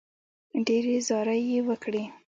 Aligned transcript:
ډېرې 0.67 0.95
زارۍ 1.07 1.41
یې 1.51 1.59
وکړې. 1.67 2.03